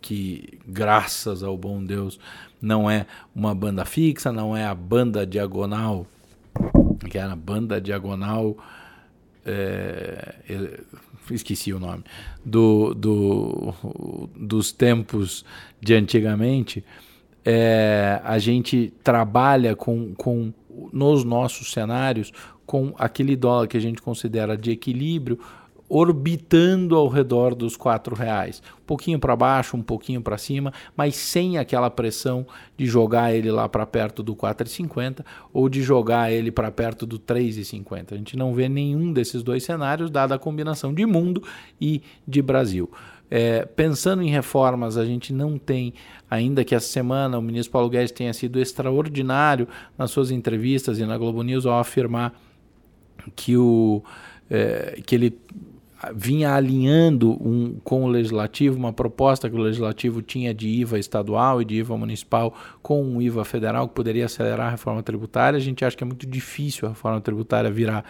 que, 0.00 0.58
graças 0.66 1.42
ao 1.42 1.56
bom 1.56 1.82
Deus, 1.82 2.18
não 2.60 2.90
é 2.90 3.06
uma 3.34 3.54
banda 3.54 3.84
fixa, 3.84 4.32
não 4.32 4.56
é 4.56 4.64
a 4.64 4.74
banda 4.74 5.26
diagonal, 5.26 6.06
que 7.08 7.18
era 7.18 7.32
a 7.32 7.36
banda 7.36 7.80
diagonal. 7.80 8.56
É, 9.46 10.34
esqueci 11.30 11.72
o 11.72 11.80
nome, 11.80 12.04
do, 12.44 12.94
do, 12.94 14.28
dos 14.36 14.72
tempos 14.72 15.44
de 15.80 15.94
antigamente, 15.94 16.84
é, 17.44 18.20
a 18.24 18.38
gente 18.38 18.92
trabalha 19.02 19.74
com, 19.74 20.14
com, 20.14 20.52
nos 20.92 21.24
nossos 21.24 21.72
cenários, 21.72 22.32
com 22.66 22.94
aquele 22.98 23.34
dólar 23.36 23.66
que 23.66 23.76
a 23.76 23.80
gente 23.80 24.02
considera 24.02 24.56
de 24.56 24.70
equilíbrio, 24.70 25.38
orbitando 25.88 26.96
ao 26.96 27.08
redor 27.08 27.54
dos 27.54 27.76
quatro 27.76 28.14
reais, 28.14 28.62
um 28.80 28.84
pouquinho 28.84 29.18
para 29.18 29.34
baixo, 29.34 29.76
um 29.76 29.82
pouquinho 29.82 30.20
para 30.20 30.36
cima, 30.36 30.72
mas 30.96 31.16
sem 31.16 31.58
aquela 31.58 31.88
pressão 31.88 32.46
de 32.76 32.86
jogar 32.86 33.34
ele 33.34 33.50
lá 33.50 33.68
para 33.68 33.86
perto 33.86 34.22
do 34.22 34.36
4,50 34.36 35.24
ou 35.52 35.68
de 35.68 35.82
jogar 35.82 36.30
ele 36.30 36.50
para 36.50 36.70
perto 36.70 37.06
do 37.06 37.18
3,50. 37.18 38.12
A 38.12 38.16
gente 38.16 38.36
não 38.36 38.52
vê 38.52 38.68
nenhum 38.68 39.12
desses 39.12 39.42
dois 39.42 39.64
cenários, 39.64 40.10
dada 40.10 40.34
a 40.34 40.38
combinação 40.38 40.92
de 40.92 41.06
mundo 41.06 41.42
e 41.80 42.02
de 42.26 42.42
Brasil. 42.42 42.90
É, 43.30 43.66
pensando 43.66 44.22
em 44.22 44.30
reformas, 44.30 44.96
a 44.96 45.04
gente 45.04 45.32
não 45.34 45.58
tem, 45.58 45.92
ainda 46.30 46.64
que 46.64 46.74
essa 46.74 46.88
semana 46.88 47.38
o 47.38 47.42
ministro 47.42 47.72
Paulo 47.72 47.90
Guedes 47.90 48.10
tenha 48.10 48.32
sido 48.32 48.58
extraordinário 48.58 49.68
nas 49.98 50.10
suas 50.10 50.30
entrevistas 50.30 50.98
e 50.98 51.04
na 51.04 51.18
Globo 51.18 51.42
News 51.42 51.66
ao 51.66 51.78
afirmar 51.78 52.32
que, 53.36 53.54
o, 53.56 54.02
é, 54.50 55.00
que 55.04 55.14
ele 55.14 55.38
vinha 56.14 56.54
alinhando 56.54 57.32
um, 57.32 57.78
com 57.84 58.04
o 58.04 58.08
legislativo 58.08 58.76
uma 58.76 58.92
proposta 58.92 59.48
que 59.48 59.56
o 59.56 59.60
legislativo 59.60 60.22
tinha 60.22 60.52
de 60.54 60.68
IVA 60.68 60.98
estadual 60.98 61.60
e 61.62 61.64
de 61.64 61.76
IVA 61.76 61.96
municipal 61.96 62.54
com 62.82 63.02
um 63.02 63.20
IVA 63.20 63.44
federal 63.44 63.88
que 63.88 63.94
poderia 63.94 64.26
acelerar 64.26 64.68
a 64.68 64.70
reforma 64.70 65.02
tributária. 65.02 65.56
A 65.56 65.60
gente 65.60 65.84
acha 65.84 65.96
que 65.96 66.04
é 66.04 66.06
muito 66.06 66.26
difícil 66.26 66.86
a 66.86 66.90
reforma 66.90 67.20
tributária 67.20 67.70
virar 67.70 68.04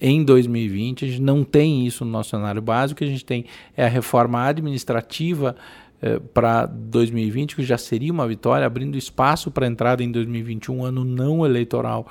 em 0.00 0.24
2020. 0.24 1.04
A 1.04 1.08
gente 1.08 1.22
não 1.22 1.42
tem 1.44 1.86
isso 1.86 2.04
no 2.04 2.10
nosso 2.10 2.30
cenário 2.30 2.60
básico. 2.60 2.98
Que 2.98 3.04
a 3.04 3.08
gente 3.08 3.24
tem 3.24 3.46
é 3.76 3.84
a 3.84 3.88
reforma 3.88 4.44
administrativa 4.44 5.56
eh, 6.02 6.20
para 6.34 6.66
2020, 6.66 7.56
que 7.56 7.62
já 7.62 7.78
seria 7.78 8.12
uma 8.12 8.26
vitória, 8.26 8.66
abrindo 8.66 8.96
espaço 8.96 9.50
para 9.50 9.66
a 9.66 9.68
entrada 9.68 10.02
em 10.02 10.10
2021, 10.10 10.76
um 10.76 10.84
ano 10.84 11.04
não 11.04 11.44
eleitoral 11.44 12.06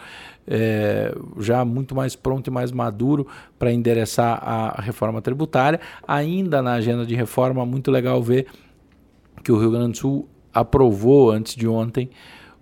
é, 0.48 1.16
já 1.40 1.66
muito 1.66 1.96
mais 1.96 2.16
pronto 2.16 2.48
e 2.48 2.52
mais 2.52 2.72
maduro 2.72 3.28
para 3.58 3.72
endereçar 3.72 4.40
a 4.42 4.82
reforma 4.82 5.22
tributária. 5.22 5.80
Ainda 6.08 6.62
na 6.62 6.74
agenda 6.74 7.06
de 7.06 7.16
reforma, 7.16 7.66
muito 7.66 7.92
legal 7.92 8.22
ver 8.22 8.48
que 9.44 9.52
o 9.52 9.60
Rio 9.60 9.72
Grande 9.72 9.94
do 9.94 9.98
Sul 9.98 10.30
aprovou 10.54 11.32
antes 11.32 11.56
de 11.56 11.68
ontem 11.68 12.10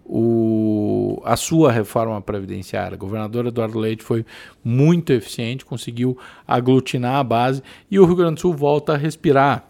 o, 0.05 1.21
a 1.23 1.35
sua 1.35 1.71
reforma 1.71 2.21
previdenciária. 2.21 2.95
O 2.95 2.99
governador 2.99 3.45
Eduardo 3.45 3.79
Leite 3.79 4.03
foi 4.03 4.25
muito 4.63 5.13
eficiente, 5.13 5.65
conseguiu 5.65 6.17
aglutinar 6.47 7.15
a 7.15 7.23
base 7.23 7.63
e 7.89 7.99
o 7.99 8.05
Rio 8.05 8.15
Grande 8.15 8.35
do 8.35 8.41
Sul 8.41 8.53
volta 8.53 8.93
a 8.93 8.97
respirar. 8.97 9.69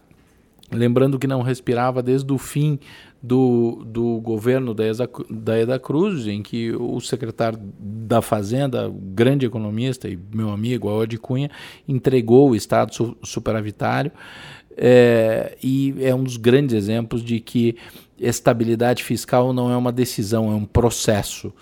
Lembrando 0.74 1.20
que 1.20 1.28
não 1.28 1.42
respirava 1.42 2.02
desde 2.02 2.32
o 2.34 2.38
fim 2.38 2.80
do, 3.22 3.84
do 3.86 4.20
governo 4.20 4.74
da, 4.74 4.84
da 5.30 5.58
Eda 5.58 5.80
Cruz, 5.80 6.28
em 6.28 6.42
que 6.42 6.72
o 6.72 7.00
secretário 7.00 7.60
da 7.80 8.22
Fazenda, 8.22 8.92
grande 8.94 9.46
economista 9.46 10.10
e 10.10 10.20
meu 10.34 10.50
amigo, 10.50 10.90
Aode 10.90 11.18
Cunha, 11.18 11.50
entregou 11.88 12.50
o 12.50 12.56
Estado 12.56 12.94
su 12.94 13.16
superavitário. 13.24 14.12
É, 14.76 15.56
e 15.64 15.96
é 16.00 16.14
um 16.14 16.24
dos 16.24 16.36
grandes 16.36 16.76
exemplos 16.76 17.24
de 17.24 17.40
que 17.40 17.78
estabilidade 18.20 19.04
fiscal 19.04 19.54
não 19.54 19.72
é 19.72 19.78
uma 19.78 19.92
decisão, 19.92 20.52
é 20.52 20.56
um 20.56 20.66
processo. 20.66 21.54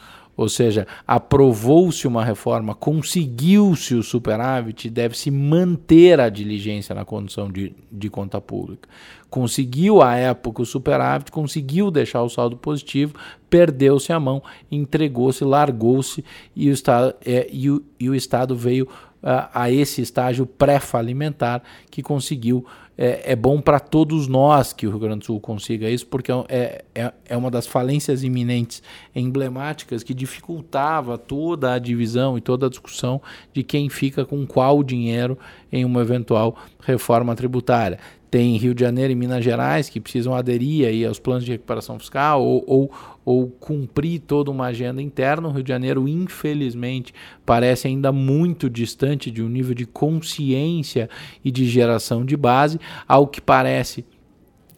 Ou 0.41 0.49
seja, 0.49 0.87
aprovou-se 1.05 2.07
uma 2.07 2.25
reforma, 2.25 2.73
conseguiu-se 2.73 3.93
o 3.93 4.01
superávit, 4.01 4.89
deve-se 4.89 5.29
manter 5.29 6.19
a 6.19 6.29
diligência 6.29 6.95
na 6.95 7.05
condição 7.05 7.51
de, 7.51 7.75
de 7.91 8.09
conta 8.09 8.41
pública. 8.41 8.89
Conseguiu 9.29 10.01
à 10.01 10.15
época 10.15 10.63
o 10.63 10.65
superávit, 10.65 11.31
conseguiu 11.31 11.91
deixar 11.91 12.23
o 12.23 12.29
saldo 12.29 12.57
positivo, 12.57 13.13
perdeu-se 13.49 14.11
a 14.11 14.19
mão, 14.19 14.41
entregou-se, 14.71 15.43
largou-se 15.43 16.25
e, 16.55 16.69
o 16.69 16.73
Estado, 16.73 17.13
é, 17.23 17.47
e, 17.51 17.67
e 17.99 18.09
o 18.09 18.15
Estado 18.15 18.55
veio 18.55 18.87
a, 19.21 19.63
a 19.63 19.71
esse 19.71 20.01
estágio 20.01 20.47
pré-falimentar 20.47 21.61
que 21.89 22.01
conseguiu 22.01 22.65
é, 22.97 23.31
é 23.31 23.35
bom 23.35 23.61
para 23.61 23.79
todos 23.79 24.27
nós 24.27 24.73
que 24.73 24.85
o 24.85 24.89
Rio 24.89 24.99
Grande 24.99 25.19
do 25.19 25.25
Sul 25.25 25.39
consiga 25.39 25.89
isso, 25.89 26.05
porque 26.07 26.31
é, 26.49 26.83
é, 26.93 27.13
é 27.25 27.37
uma 27.37 27.49
das 27.49 27.65
falências 27.65 28.23
iminentes 28.23 28.83
emblemáticas 29.15 30.03
que 30.03 30.13
dificultava 30.13 31.17
toda 31.17 31.73
a 31.73 31.79
divisão 31.79 32.37
e 32.37 32.41
toda 32.41 32.67
a 32.67 32.69
discussão 32.69 33.21
de 33.53 33.63
quem 33.63 33.89
fica 33.89 34.25
com 34.25 34.45
qual 34.45 34.83
dinheiro 34.83 35.37
em 35.71 35.85
uma 35.85 36.01
eventual 36.01 36.57
reforma 36.81 37.35
tributária 37.35 37.99
tem 38.31 38.55
Rio 38.55 38.73
de 38.73 38.79
Janeiro 38.79 39.11
e 39.11 39.15
Minas 39.15 39.43
Gerais 39.43 39.89
que 39.89 39.99
precisam 39.99 40.33
aderir 40.33 40.87
aí 40.87 41.05
aos 41.05 41.19
planos 41.19 41.43
de 41.43 41.51
recuperação 41.51 41.99
fiscal 41.99 42.41
ou, 42.41 42.63
ou, 42.65 42.91
ou 43.25 43.47
cumprir 43.49 44.21
toda 44.21 44.49
uma 44.49 44.67
agenda 44.67 45.01
interna. 45.01 45.49
O 45.49 45.51
Rio 45.51 45.61
de 45.61 45.67
Janeiro, 45.67 46.07
infelizmente, 46.07 47.13
parece 47.45 47.89
ainda 47.89 48.09
muito 48.09 48.69
distante 48.69 49.29
de 49.29 49.43
um 49.43 49.49
nível 49.49 49.75
de 49.75 49.85
consciência 49.85 51.09
e 51.43 51.51
de 51.51 51.67
geração 51.67 52.23
de 52.23 52.37
base, 52.37 52.79
ao 53.05 53.27
que 53.27 53.41
parece 53.41 54.05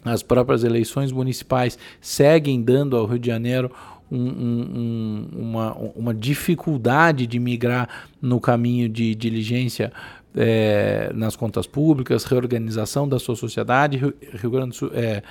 as 0.03 0.23
próprias 0.23 0.63
eleições 0.63 1.11
municipais 1.11 1.77
seguem 2.01 2.59
dando 2.59 2.97
ao 2.97 3.05
Rio 3.05 3.19
de 3.19 3.27
Janeiro 3.27 3.71
um, 4.11 4.17
um, 4.17 5.27
uma, 5.31 5.73
uma 5.95 6.13
dificuldade 6.13 7.25
de 7.25 7.39
migrar 7.39 7.87
no 8.21 8.39
caminho 8.39 8.89
de 8.89 9.15
diligência 9.15 9.91
é, 10.35 11.11
nas 11.13 11.35
contas 11.35 11.67
públicas, 11.67 12.23
reorganização 12.23 13.07
da 13.07 13.19
sua 13.19 13.35
sociedade. 13.35 13.97
Rio, 13.97 14.13
Rio 14.33 14.51
Grande 14.51 14.69
do 14.69 14.75
Sul, 14.75 14.91
é, 14.93 15.21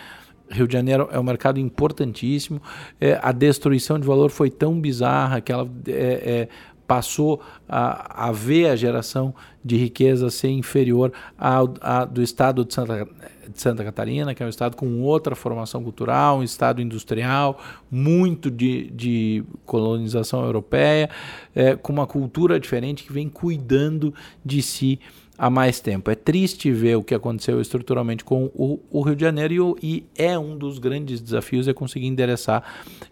Rio 0.52 0.66
de 0.66 0.73
Janeiro 0.73 1.09
é 1.11 1.18
um 1.18 1.23
mercado 1.23 1.59
importantíssimo. 1.59 2.61
É, 3.00 3.18
a 3.23 3.32
destruição 3.32 3.99
de 3.99 4.06
valor 4.06 4.30
foi 4.30 4.50
tão 4.50 4.78
bizarra 4.78 5.40
que 5.40 5.50
ela 5.50 5.68
é, 5.88 5.92
é, 5.92 6.49
passou 6.92 7.40
a, 7.66 8.28
a 8.28 8.32
ver 8.32 8.68
a 8.68 8.76
geração 8.76 9.34
de 9.64 9.78
riqueza 9.78 10.28
ser 10.28 10.50
inferior 10.50 11.11
a, 11.38 12.04
do 12.04 12.22
estado 12.22 12.66
de 12.66 12.75
Santa, 12.75 13.08
de 13.49 13.58
Santa 13.58 13.82
Catarina, 13.82 14.34
que 14.34 14.42
é 14.42 14.46
um 14.46 14.49
estado 14.50 14.76
com 14.76 15.00
outra 15.00 15.34
formação 15.34 15.82
cultural, 15.82 16.40
um 16.40 16.42
estado 16.42 16.82
industrial, 16.82 17.58
muito 17.90 18.50
de, 18.50 18.90
de 18.90 19.42
colonização 19.64 20.44
europeia, 20.44 21.08
é, 21.54 21.75
com 21.76 21.94
uma 21.94 22.06
cultura 22.06 22.61
diferente 22.61 23.04
que 23.04 23.12
vem 23.12 23.26
cuidando 23.26 24.12
de 24.44 24.61
si 24.61 25.00
há 25.38 25.49
mais 25.49 25.80
tempo. 25.80 26.11
É 26.11 26.14
triste 26.14 26.70
ver 26.70 26.96
o 26.96 27.02
que 27.02 27.14
aconteceu 27.14 27.58
estruturalmente 27.58 28.22
com 28.22 28.50
o, 28.54 28.78
o 28.90 29.00
Rio 29.00 29.16
de 29.16 29.22
Janeiro 29.22 29.78
e, 29.82 29.96
e, 29.96 30.06
é 30.14 30.38
um 30.38 30.58
dos 30.58 30.78
grandes 30.78 31.22
desafios 31.22 31.66
é 31.68 31.72
conseguir 31.72 32.06
endereçar 32.06 32.62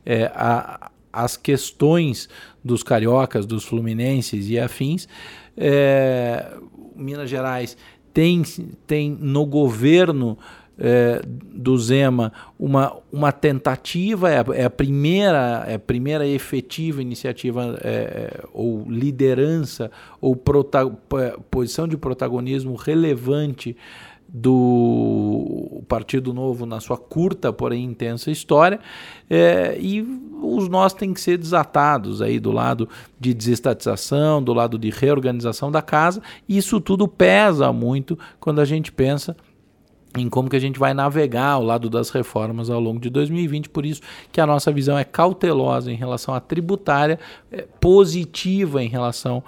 é, 0.04 0.30
a, 0.34 0.90
as 1.12 1.36
questões 1.36 2.28
dos 2.64 2.82
cariocas, 2.82 3.46
dos 3.46 3.64
fluminenses 3.64 4.48
e 4.48 4.58
afins. 4.58 5.08
É, 5.56 6.56
Minas 6.94 7.28
Gerais 7.28 7.76
tem, 8.12 8.42
tem 8.86 9.10
no 9.20 9.46
governo 9.46 10.38
é, 10.78 11.20
do 11.26 11.76
Zema 11.76 12.32
uma, 12.58 12.96
uma 13.12 13.30
tentativa, 13.30 14.30
é 14.30 14.38
a, 14.38 14.44
é 14.54 14.64
a, 14.64 14.70
primeira, 14.70 15.64
é 15.68 15.74
a 15.74 15.78
primeira 15.78 16.26
efetiva 16.26 17.02
iniciativa 17.02 17.78
é, 17.82 18.42
ou 18.52 18.86
liderança 18.88 19.90
ou 20.20 20.34
prota, 20.34 20.86
posição 21.50 21.86
de 21.86 21.98
protagonismo 21.98 22.74
relevante 22.74 23.76
do 24.32 25.82
Partido 25.88 26.32
Novo 26.32 26.64
na 26.64 26.80
sua 26.80 26.96
curta, 26.96 27.52
porém 27.52 27.84
intensa 27.84 28.30
história, 28.30 28.78
é, 29.28 29.76
e 29.80 30.02
os 30.42 30.68
nós 30.68 30.92
têm 30.92 31.12
que 31.12 31.20
ser 31.20 31.36
desatados 31.36 32.22
aí 32.22 32.38
do 32.38 32.52
lado 32.52 32.88
de 33.18 33.34
desestatização, 33.34 34.42
do 34.42 34.52
lado 34.52 34.78
de 34.78 34.90
reorganização 34.90 35.70
da 35.70 35.82
casa, 35.82 36.22
isso 36.48 36.80
tudo 36.80 37.08
pesa 37.08 37.72
muito 37.72 38.18
quando 38.38 38.60
a 38.60 38.64
gente 38.64 38.92
pensa 38.92 39.36
em 40.16 40.28
como 40.28 40.48
que 40.48 40.56
a 40.56 40.60
gente 40.60 40.78
vai 40.78 40.92
navegar 40.92 41.52
ao 41.52 41.62
lado 41.62 41.88
das 41.88 42.10
reformas 42.10 42.68
ao 42.68 42.80
longo 42.80 42.98
de 42.98 43.08
2020, 43.10 43.68
por 43.68 43.86
isso 43.86 44.00
que 44.32 44.40
a 44.40 44.46
nossa 44.46 44.72
visão 44.72 44.98
é 44.98 45.04
cautelosa 45.04 45.92
em 45.92 45.94
relação 45.94 46.34
à 46.34 46.40
tributária, 46.40 47.18
é 47.50 47.62
positiva 47.80 48.82
em 48.82 48.88
relação 48.88 49.42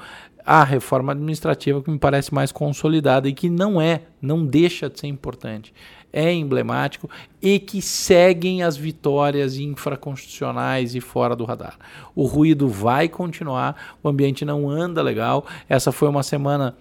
à 0.44 0.64
reforma 0.64 1.12
administrativa 1.12 1.82
que 1.82 1.90
me 1.90 1.98
parece 1.98 2.32
mais 2.34 2.52
consolidada 2.52 3.28
e 3.28 3.32
que 3.32 3.48
não 3.48 3.80
é, 3.80 4.02
não 4.20 4.44
deixa 4.44 4.88
de 4.88 5.00
ser 5.00 5.06
importante. 5.06 5.72
É 6.12 6.32
emblemático 6.32 7.08
e 7.40 7.58
que 7.58 7.80
seguem 7.80 8.62
as 8.62 8.76
vitórias 8.76 9.56
infraconstitucionais 9.56 10.94
e 10.94 11.00
fora 11.00 11.34
do 11.34 11.44
radar. 11.44 11.78
O 12.14 12.26
ruído 12.26 12.68
vai 12.68 13.08
continuar, 13.08 13.96
o 14.02 14.08
ambiente 14.08 14.44
não 14.44 14.68
anda 14.68 15.00
legal. 15.00 15.46
Essa 15.68 15.90
foi 15.90 16.08
uma 16.08 16.22
semana 16.22 16.76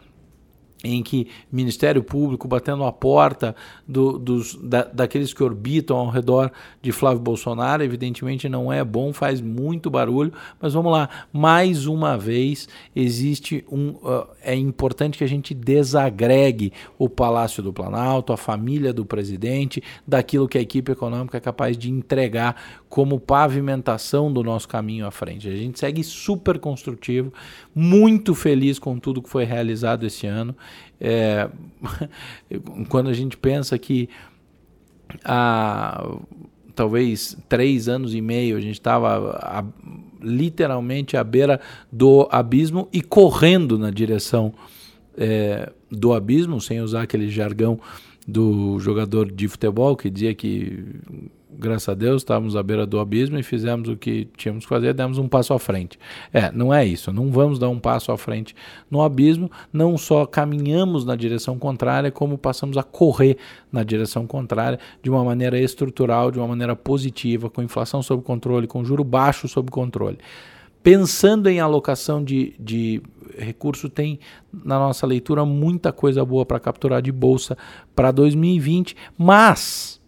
em 0.84 1.04
que 1.04 1.28
Ministério 1.52 2.04
Público 2.04 2.48
batendo 2.48 2.84
a 2.84 2.92
porta 2.92 3.56
do, 3.88 4.18
dos, 4.18 4.56
da, 4.56 4.84
daqueles 4.84 5.34
que 5.34 5.44
orbitam 5.44 5.98
ao 5.98 6.10
redor 6.10 6.52
de 6.82 6.92
Flávio 6.92 7.22
Bolsonaro, 7.22 7.84
evidentemente 7.84 8.50
não 8.50 8.72
é 8.72 8.84
bom, 8.84 9.14
faz 9.14 9.42
muito 9.42 9.90
barulho, 9.90 10.34
mas 10.60 10.74
vamos 10.74 10.92
lá, 10.92 11.10
mais 11.32 11.86
uma 11.86 12.18
vez 12.18 12.68
existe 12.96 13.64
um, 13.72 13.90
uh, 13.90 14.28
é 14.44 14.56
importante 14.56 15.18
que 15.18 15.24
a 15.24 15.28
gente 15.28 15.54
desagregue 15.54 16.74
o 16.98 17.08
Palácio 17.08 17.62
do 17.62 17.72
Planalto, 17.72 18.34
a 18.34 18.38
família 18.38 18.94
do 18.94 19.06
presidente, 19.06 19.84
daquilo 20.08 20.48
que 20.48 20.58
a 20.58 20.62
equipe 20.62 20.92
econômica 20.92 21.38
é 21.38 21.42
capaz 21.42 21.78
de 21.78 21.92
entregar 21.92 22.56
como 22.90 23.20
pavimentação 23.20 24.32
do 24.32 24.44
nosso 24.44 24.68
caminho 24.68 25.08
à 25.08 25.12
frente. 25.12 25.48
A 25.48 25.56
gente 25.56 25.80
segue 25.80 26.04
super 26.04 26.60
construtivo, 26.60 27.32
muito 27.74 28.36
feliz 28.36 28.78
com 28.78 29.00
tudo 29.00 29.22
que 29.22 29.30
foi 29.30 29.46
realizado 29.46 30.06
esse 30.06 30.28
ano. 30.28 30.56
É, 31.02 31.50
quando 32.88 33.10
a 33.10 33.14
gente 33.14 33.36
pensa 33.36 33.78
que 33.78 34.08
há 35.26 36.16
talvez 36.76 37.36
três 37.50 37.90
anos 37.90 38.14
e 38.14 38.22
meio 38.22 38.56
a 38.56 38.62
gente 38.62 38.76
estava 38.76 39.66
literalmente 40.22 41.18
à 41.18 41.24
beira 41.24 41.60
do 41.92 42.28
abismo 42.32 42.88
e 42.94 43.02
correndo 43.02 43.78
na 43.78 43.90
direção 43.90 44.54
é, 45.18 45.72
do 45.90 46.14
abismo, 46.14 46.62
sem 46.62 46.80
usar 46.80 47.02
aquele 47.02 47.30
jargão 47.30 47.80
do 48.28 48.80
jogador 48.80 49.32
de 49.32 49.48
futebol 49.48 49.96
que 49.96 50.10
dizia 50.10 50.34
que 50.34 50.86
graças 51.58 51.90
a 51.90 51.94
Deus, 51.94 52.22
estávamos 52.22 52.56
à 52.56 52.64
beira 52.64 52.86
do 52.86 53.00
abismo 53.00 53.38
e 53.38 53.44
fizemos 53.44 53.90
o 53.90 53.98
que 53.98 54.26
tínhamos 54.38 54.66
que 54.66 54.70
fazer, 54.70 54.94
demos 54.94 55.18
um 55.18 55.28
passo 55.28 55.54
à 55.54 55.60
frente. 55.60 56.00
É, 56.34 56.52
não 56.52 56.74
é 56.74 56.86
isso, 56.86 57.12
não 57.12 57.32
vamos 57.32 57.60
dar 57.60 57.70
um 57.70 57.80
passo 57.80 58.12
à 58.12 58.18
frente 58.18 58.56
no 58.90 59.02
abismo, 59.02 59.50
não 59.72 59.98
só 59.98 60.26
caminhamos 60.26 61.06
na 61.06 61.16
direção 61.16 61.58
contrária, 61.58 62.12
como 62.12 62.38
passamos 62.38 62.78
a 62.78 62.84
correr 62.84 63.38
na 63.72 63.84
direção 63.84 64.26
contrária 64.26 64.80
de 65.02 65.10
uma 65.10 65.24
maneira 65.24 65.60
estrutural, 65.60 66.32
de 66.32 66.40
uma 66.40 66.48
maneira 66.48 66.76
positiva, 66.76 67.50
com 67.50 67.62
inflação 67.62 68.02
sob 68.02 68.24
controle, 68.24 68.68
com 68.68 68.84
juro 68.84 69.04
baixo 69.04 69.48
sob 69.48 69.70
controle. 69.70 70.18
Pensando 70.84 71.48
em 71.48 71.60
alocação 71.60 72.24
de, 72.24 72.56
de 72.60 73.04
recurso, 73.38 73.88
tem 73.88 74.20
na 74.52 74.80
nossa 74.80 75.06
leitura 75.06 75.46
muita 75.46 75.92
coisa 75.94 76.26
boa 76.26 76.44
para 76.44 76.60
capturar 76.60 77.04
de 77.04 77.12
bolsa 77.12 77.56
para 77.96 78.12
2020, 78.12 78.96
mas 79.16 80.01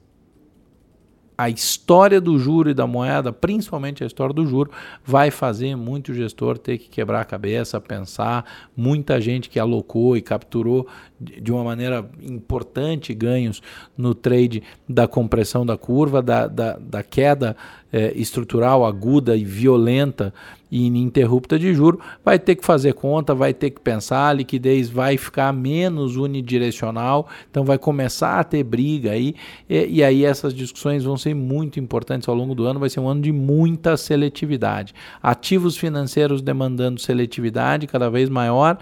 a 1.37 1.49
história 1.49 2.21
do 2.21 2.37
juro 2.37 2.69
e 2.69 2.73
da 2.73 2.85
moeda, 2.85 3.31
principalmente 3.31 4.03
a 4.03 4.07
história 4.07 4.33
do 4.33 4.45
juro, 4.45 4.71
vai 5.03 5.31
fazer 5.31 5.75
muito 5.75 6.13
gestor 6.13 6.57
ter 6.57 6.77
que 6.77 6.89
quebrar 6.89 7.21
a 7.21 7.25
cabeça, 7.25 7.79
pensar, 7.81 8.45
muita 8.75 9.19
gente 9.19 9.49
que 9.49 9.59
alocou 9.59 10.15
e 10.15 10.21
capturou 10.21 10.87
de 11.19 11.51
uma 11.51 11.63
maneira 11.63 12.07
importante 12.21 13.13
ganhos 13.13 13.61
no 13.97 14.13
trade 14.13 14.61
da 14.87 15.07
compressão 15.07 15.65
da 15.65 15.77
curva, 15.77 16.21
da, 16.21 16.47
da, 16.47 16.77
da 16.77 17.03
queda 17.03 17.55
é, 17.91 18.11
estrutural 18.15 18.85
aguda 18.85 19.35
e 19.37 19.45
violenta 19.45 20.33
ininterrupta 20.73 21.59
de 21.59 21.73
juro, 21.73 21.99
vai 22.25 22.39
ter 22.39 22.55
que 22.55 22.65
fazer 22.65 22.93
conta, 22.93 23.35
vai 23.35 23.53
ter 23.53 23.69
que 23.69 23.79
pensar, 23.79 24.29
a 24.29 24.33
liquidez 24.33 24.89
vai 24.89 25.17
ficar 25.17 25.53
menos 25.53 26.17
unidirecional, 26.17 27.27
então 27.49 27.63
vai 27.63 27.77
começar 27.77 28.39
a 28.39 28.43
ter 28.43 28.63
briga 28.63 29.11
aí, 29.11 29.35
e, 29.69 29.97
e 29.97 30.03
aí 30.03 30.25
essas 30.25 30.53
discussões 30.53 31.03
vão 31.03 31.15
ser 31.15 31.35
muito 31.35 31.79
importantes 31.79 32.27
ao 32.27 32.33
longo 32.33 32.55
do 32.55 32.65
ano, 32.65 32.79
vai 32.79 32.89
ser 32.89 32.99
um 32.99 33.07
ano 33.07 33.21
de 33.21 33.31
muita 33.31 33.95
seletividade. 33.95 34.95
Ativos 35.21 35.77
financeiros 35.77 36.41
demandando 36.41 36.99
seletividade 36.99 37.85
cada 37.85 38.09
vez 38.09 38.27
maior 38.29 38.77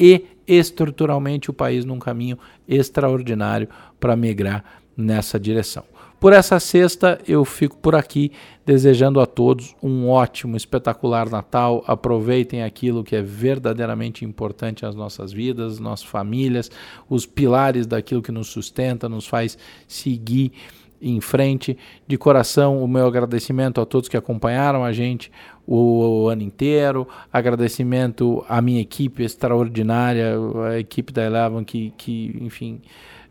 e 0.00 0.24
estruturalmente 0.46 1.50
o 1.50 1.52
país 1.52 1.84
num 1.84 1.98
caminho 1.98 2.38
extraordinário 2.66 3.68
para 4.00 4.16
migrar 4.16 4.64
nessa 4.96 5.38
direção. 5.38 5.84
Por 6.18 6.32
essa 6.32 6.58
sexta, 6.58 7.20
eu 7.28 7.44
fico 7.44 7.76
por 7.76 7.94
aqui, 7.94 8.32
desejando 8.64 9.20
a 9.20 9.26
todos 9.26 9.76
um 9.82 10.08
ótimo, 10.08 10.56
espetacular 10.56 11.28
Natal. 11.28 11.84
Aproveitem 11.86 12.62
aquilo 12.62 13.04
que 13.04 13.14
é 13.14 13.20
verdadeiramente 13.20 14.24
importante 14.24 14.86
às 14.86 14.94
nossas 14.94 15.32
vidas, 15.32 15.78
nossas 15.78 16.06
famílias, 16.06 16.70
os 17.10 17.26
pilares 17.26 17.86
daquilo 17.86 18.22
que 18.22 18.32
nos 18.32 18.48
sustenta, 18.48 19.08
nos 19.08 19.26
faz 19.26 19.58
seguir 19.86 20.52
em 21.00 21.20
frente. 21.20 21.76
De 22.06 22.16
coração, 22.16 22.82
o 22.82 22.88
meu 22.88 23.06
agradecimento 23.06 23.80
a 23.80 23.86
todos 23.86 24.08
que 24.08 24.16
acompanharam 24.16 24.82
a 24.82 24.92
gente 24.92 25.30
o, 25.66 26.22
o, 26.22 26.28
ano 26.28 26.42
inteiro. 26.42 27.06
Agradecimento 27.32 28.44
à 28.48 28.62
minha 28.62 28.80
equipe 28.80 29.22
extraordinária, 29.22 30.34
a 30.70 30.78
equipe 30.78 31.12
da 31.12 31.24
Eleven 31.24 31.64
que, 31.64 31.92
que 31.98 32.36
enfim, 32.40 32.80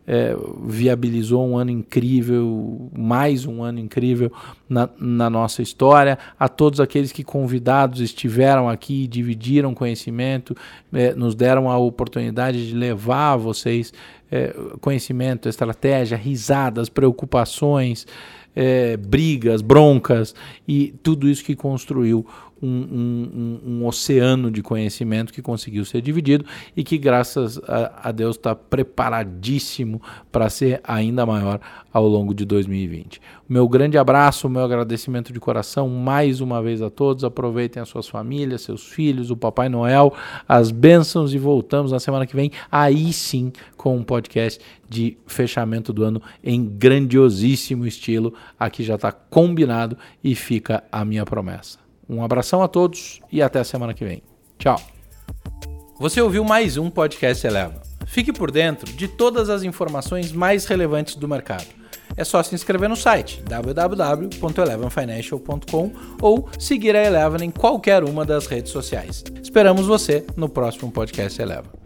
é, 0.06 0.36
viabilizou 0.62 1.46
um 1.46 1.56
ano 1.56 1.70
incrível, 1.70 2.90
mais 2.96 3.46
um 3.46 3.62
ano 3.62 3.78
incrível 3.78 4.30
na, 4.68 4.88
na, 4.98 5.30
nossa 5.30 5.62
história. 5.62 6.18
A 6.38 6.48
todos 6.48 6.80
aqueles 6.80 7.12
que 7.12 7.24
convidados 7.24 8.00
estiveram 8.00 8.68
aqui, 8.68 9.06
dividiram 9.06 9.74
conhecimento, 9.74 10.56
é, 10.92 11.14
nos 11.14 11.34
deram 11.34 11.70
a 11.70 11.78
oportunidade 11.78 12.68
de 12.68 12.74
levar 12.74 13.32
a 13.32 13.36
vocês 13.36 13.92
é, 14.30 14.54
conhecimento, 14.80 15.48
estratégia, 15.48 16.16
risadas, 16.16 16.88
preocupações 16.88 18.06
é, 18.54 18.96
brigas, 18.96 19.62
broncas 19.62 20.34
e 20.66 20.94
tudo 21.02 21.28
isso 21.28 21.44
que 21.44 21.56
construiu 21.56 22.26
um, 22.62 22.68
um, 22.68 23.60
um, 23.66 23.86
oceano 23.86 24.50
de 24.50 24.62
conhecimento 24.62 25.32
que 25.32 25.42
conseguiu 25.42 25.84
ser 25.84 26.00
dividido 26.00 26.44
e 26.76 26.82
que, 26.82 26.96
graças 26.96 27.58
a, 27.68 28.08
a 28.08 28.12
Deus, 28.12 28.36
está 28.36 28.54
preparadíssimo 28.54 30.00
para 30.32 30.48
ser 30.48 30.80
ainda 30.84 31.26
maior 31.26 31.60
ao 31.92 32.06
longo 32.06 32.34
de 32.34 32.44
2020. 32.44 33.20
O 33.48 33.52
meu 33.52 33.68
grande 33.68 33.98
abraço, 33.98 34.48
meu 34.48 34.62
agradecimento 34.64 35.32
de 35.32 35.38
coração 35.38 35.88
mais 35.88 36.40
uma 36.40 36.62
vez 36.62 36.80
a 36.80 36.90
todos. 36.90 37.24
Aproveitem 37.24 37.82
as 37.82 37.88
suas 37.88 38.08
famílias, 38.08 38.62
seus 38.62 38.86
filhos, 38.86 39.30
o 39.30 39.36
Papai 39.36 39.68
Noel, 39.68 40.12
as 40.48 40.70
bênçãos 40.70 41.34
e 41.34 41.38
voltamos 41.38 41.92
na 41.92 42.00
semana 42.00 42.26
que 42.26 42.34
vem, 42.34 42.50
aí 42.70 43.12
sim, 43.12 43.52
com 43.76 43.96
um 43.96 44.02
podcast 44.02 44.60
de 44.88 45.16
fechamento 45.26 45.92
do 45.92 46.04
ano 46.04 46.22
em 46.42 46.64
grandiosíssimo 46.64 47.86
estilo. 47.86 48.32
Aqui 48.58 48.82
já 48.82 48.94
está 48.94 49.12
combinado 49.12 49.96
e 50.22 50.34
fica 50.34 50.82
a 50.90 51.04
minha 51.04 51.24
promessa. 51.24 51.83
Um 52.08 52.22
abração 52.22 52.62
a 52.62 52.68
todos 52.68 53.20
e 53.30 53.42
até 53.42 53.60
a 53.60 53.64
semana 53.64 53.92
que 53.94 54.04
vem. 54.04 54.22
Tchau. 54.58 54.80
Você 55.98 56.20
ouviu 56.20 56.44
mais 56.44 56.76
um 56.76 56.90
podcast 56.90 57.46
Eleva. 57.46 57.80
Fique 58.06 58.32
por 58.32 58.50
dentro 58.50 58.92
de 58.92 59.06
todas 59.08 59.48
as 59.48 59.62
informações 59.62 60.32
mais 60.32 60.66
relevantes 60.66 61.14
do 61.16 61.28
mercado. 61.28 61.66
É 62.16 62.24
só 62.24 62.42
se 62.42 62.54
inscrever 62.54 62.88
no 62.88 62.96
site 62.96 63.42
www.elevenfinancial.com 63.42 65.92
ou 66.20 66.48
seguir 66.58 66.94
a 66.94 67.04
Eleven 67.04 67.48
em 67.48 67.50
qualquer 67.50 68.04
uma 68.04 68.24
das 68.24 68.46
redes 68.46 68.70
sociais. 68.70 69.24
Esperamos 69.42 69.86
você 69.86 70.24
no 70.36 70.48
próximo 70.48 70.92
podcast 70.92 71.40
Eleva. 71.40 71.83